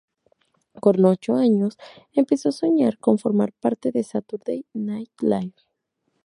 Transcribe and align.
Con 0.79 1.05
ocho 1.05 1.35
años 1.35 1.77
empezó 2.13 2.49
a 2.49 2.53
soñar 2.53 2.97
con 2.97 3.19
formar 3.19 3.53
parte 3.53 3.91
de 3.91 4.01
"Saturday 4.03 4.65
Night 4.73 5.11
Live". 5.21 5.53